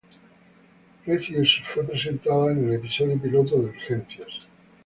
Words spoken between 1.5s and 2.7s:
fue presentada en